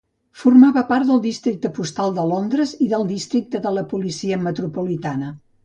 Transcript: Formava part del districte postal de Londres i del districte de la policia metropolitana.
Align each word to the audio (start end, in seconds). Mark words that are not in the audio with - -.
Formava 0.43 0.81
part 0.91 1.05
del 1.11 1.21
districte 1.25 1.71
postal 1.75 2.17
de 2.17 2.25
Londres 2.33 2.73
i 2.87 2.89
del 2.95 3.07
districte 3.13 3.63
de 3.69 3.77
la 3.79 3.87
policia 3.95 4.43
metropolitana. 4.51 5.33